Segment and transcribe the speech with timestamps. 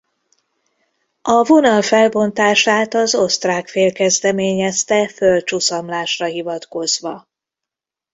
[1.21, 7.27] A vonal felbontását az osztrák fél kezdeményezte földcsuszamlásra hivatkozva.